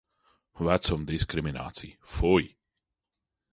[0.67, 2.11] Vecuma diskriminācija.
[2.17, 2.49] Fuj!